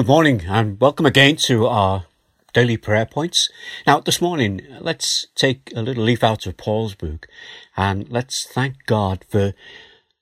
[0.00, 2.06] Good morning and welcome again to our
[2.54, 3.50] daily prayer points.
[3.86, 7.28] Now, this morning, let's take a little leaf out of Paul's book
[7.76, 9.52] and let's thank God for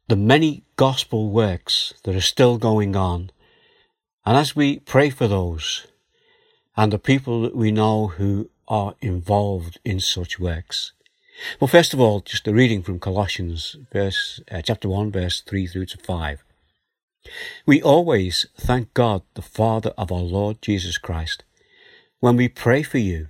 [0.09, 3.30] the many gospel works that are still going on.
[4.27, 5.87] And as we pray for those
[6.76, 10.90] and the people that we know who are involved in such works.
[11.60, 15.69] Well, first of all, just a reading from Colossians, verse, uh, chapter 1, verse 3
[15.69, 16.42] through to 5.
[17.66, 21.45] We always thank God, the Father of our Lord Jesus Christ,
[22.20, 23.28] when we pray for you,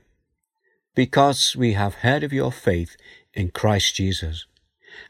[0.94, 2.96] because we have heard of your faith
[3.34, 4.46] in Christ Jesus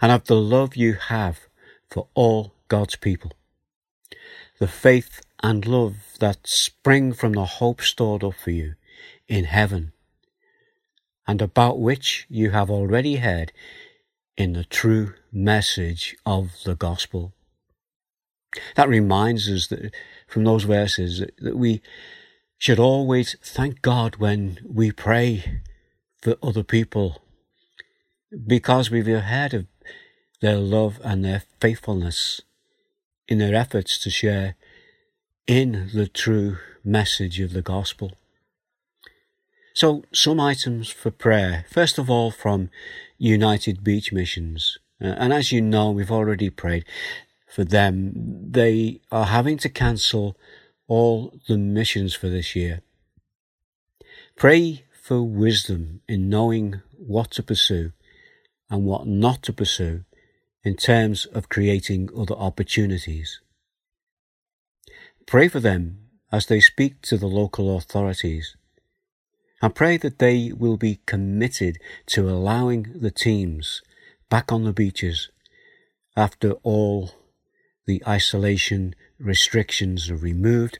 [0.00, 1.41] and of the love you have
[1.88, 3.33] for all God's people.
[4.59, 8.74] The faith and love that spring from the hope stored up for you
[9.28, 9.92] in heaven,
[11.27, 13.52] and about which you have already heard
[14.36, 17.33] in the true message of the gospel
[18.77, 19.95] that reminds us that
[20.27, 21.80] from those verses that we
[22.59, 25.61] should always thank God when we pray
[26.20, 27.22] for other people
[28.47, 29.67] because we've heard of
[30.41, 32.41] their love and their faithfulness
[33.27, 34.56] in their efforts to share
[35.47, 38.12] in the true message of the gospel.
[39.75, 41.65] So, some items for prayer.
[41.70, 42.70] First of all, from
[43.17, 44.78] United Beach Missions.
[45.00, 46.84] Uh, and as you know, we've already prayed
[47.48, 48.12] for them.
[48.50, 50.36] They are having to cancel
[50.86, 52.82] all the missions for this year.
[54.36, 57.92] Pray for wisdom in knowing what to pursue
[58.70, 60.04] and what not to pursue
[60.62, 63.41] in terms of creating other opportunities.
[65.26, 65.98] Pray for them
[66.30, 68.56] as they speak to the local authorities
[69.60, 73.82] and pray that they will be committed to allowing the teams
[74.28, 75.30] back on the beaches
[76.16, 77.12] after all
[77.89, 80.78] the isolation restrictions are removed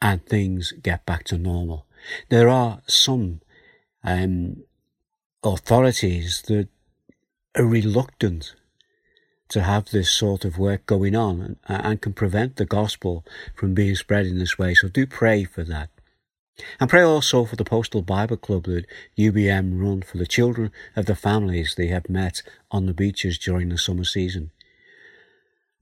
[0.00, 1.86] and things get back to normal.
[2.30, 3.42] There are some
[4.02, 4.64] um,
[5.44, 6.68] authorities that
[7.54, 8.54] are reluctant
[9.50, 13.22] to have this sort of work going on and, and, can prevent the gospel
[13.54, 14.72] from being spread in this way.
[14.72, 15.90] So do pray for that.
[16.80, 18.86] And pray also for the Postal Bible Club that
[19.18, 22.40] UBM run for the children of the families they have met
[22.70, 24.52] on the beaches during the summer season.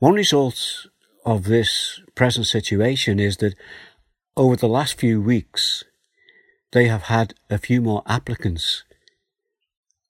[0.00, 0.87] One result
[1.25, 3.55] of this present situation is that
[4.37, 5.84] over the last few weeks,
[6.72, 8.82] they have had a few more applicants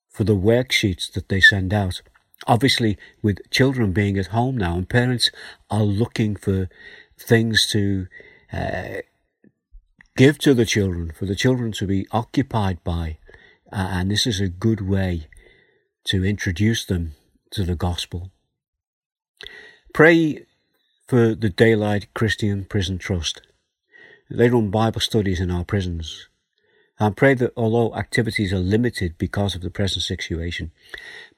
[0.08, 2.00] for the worksheets that they send out.
[2.46, 5.30] Obviously, with children being at home now, and parents
[5.70, 6.68] are looking for
[7.18, 8.06] things to
[8.52, 9.02] uh,
[10.16, 13.18] give to the children, for the children to be occupied by.
[13.70, 15.28] Uh, and this is a good way
[16.04, 17.12] to introduce them
[17.50, 18.30] to the gospel.
[19.94, 20.44] Pray
[21.06, 23.43] for the Daylight Christian Prison Trust.
[24.28, 26.27] They run Bible studies in our prisons.
[26.99, 30.72] And pray that although activities are limited because of the present situation,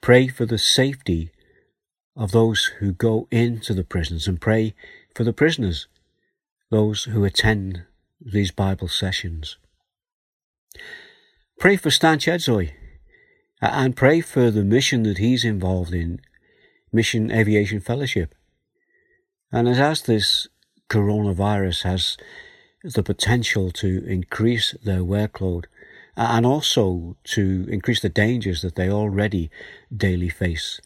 [0.01, 1.33] pray for the safety
[2.17, 4.75] of those who go into the prisons and pray
[5.15, 5.87] for the prisoners,
[6.71, 7.85] those who attend
[8.19, 9.59] these Bible sessions.
[11.61, 12.71] Pray for Stan Chedzoy
[13.61, 16.23] and pray for the mission that he's involved in,
[16.91, 18.35] Mission Aviation Fellowship.
[19.53, 20.49] And as this
[20.89, 22.17] coronavirus has
[22.83, 25.65] the potential to increase their workload
[26.17, 29.51] and also to increase the dangers that they already
[29.95, 30.81] daily face.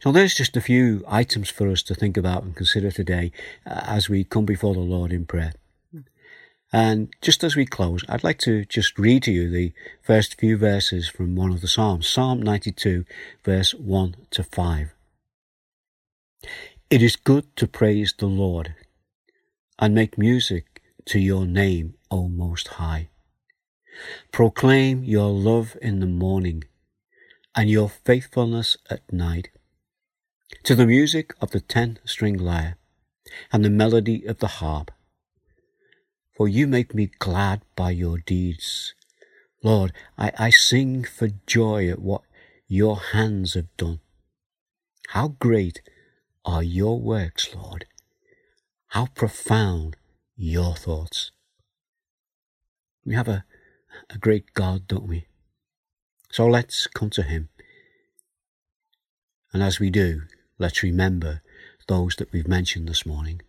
[0.00, 3.32] So there's just a few items for us to think about and consider today
[3.66, 5.52] uh, as we come before the Lord in prayer.
[6.72, 10.56] And just as we close, I'd like to just read to you the first few
[10.56, 13.04] verses from one of the Psalms, Psalm 92,
[13.44, 14.95] verse 1 to 5.
[16.88, 18.76] It is good to praise the Lord
[19.76, 23.08] and make music to your name, O Most High.
[24.30, 26.62] Proclaim your love in the morning
[27.56, 29.48] and your faithfulness at night.
[30.62, 32.76] To the music of the ten string lyre
[33.52, 34.92] and the melody of the harp.
[36.36, 38.94] For you make me glad by your deeds.
[39.60, 42.22] Lord, I, I sing for joy at what
[42.68, 43.98] your hands have done.
[45.08, 45.80] How great
[46.46, 47.84] are your works, Lord.
[48.88, 49.96] How profound
[50.36, 51.32] your thoughts.
[53.04, 53.44] We have a,
[54.08, 55.26] a great God, don't we?
[56.30, 57.48] So let's come to Him.
[59.52, 60.22] And as we do,
[60.58, 61.42] let's remember
[61.88, 63.42] those that we've mentioned this morning.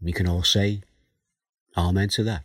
[0.00, 0.82] We can all say
[1.76, 2.44] Amen to that.